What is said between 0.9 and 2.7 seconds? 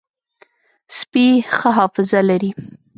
سپي ښه حافظه لري.